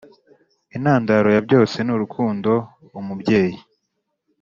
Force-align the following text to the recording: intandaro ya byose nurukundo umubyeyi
intandaro 0.75 1.27
ya 1.35 1.41
byose 1.47 1.77
nurukundo 1.83 2.51
umubyeyi 2.99 3.57